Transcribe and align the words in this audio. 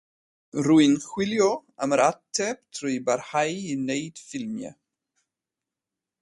Rwy'n 0.67 0.95
chwilio 1.09 1.49
am 1.85 1.93
yr 1.97 2.03
ateb 2.05 2.61
trwy 2.79 2.95
barhau 3.11 3.53
i 3.73 3.77
wneud 3.83 4.23
ffilmiau. 4.31 4.75